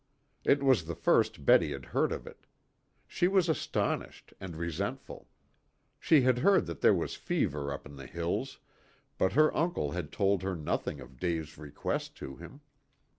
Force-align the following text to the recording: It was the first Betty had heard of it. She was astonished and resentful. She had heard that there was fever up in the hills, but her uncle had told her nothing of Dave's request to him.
It 0.43 0.63
was 0.63 0.85
the 0.85 0.95
first 0.95 1.45
Betty 1.45 1.73
had 1.73 1.85
heard 1.93 2.11
of 2.11 2.25
it. 2.25 2.47
She 3.07 3.27
was 3.27 3.47
astonished 3.47 4.33
and 4.39 4.55
resentful. 4.55 5.27
She 5.99 6.21
had 6.21 6.39
heard 6.39 6.65
that 6.65 6.81
there 6.81 6.95
was 6.95 7.13
fever 7.13 7.71
up 7.71 7.85
in 7.85 7.97
the 7.97 8.07
hills, 8.07 8.57
but 9.19 9.33
her 9.33 9.55
uncle 9.55 9.91
had 9.91 10.11
told 10.11 10.41
her 10.41 10.55
nothing 10.55 10.99
of 11.01 11.19
Dave's 11.19 11.55
request 11.55 12.15
to 12.17 12.35
him. 12.37 12.61